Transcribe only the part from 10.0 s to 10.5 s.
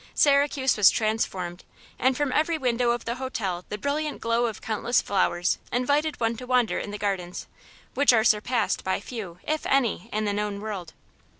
in the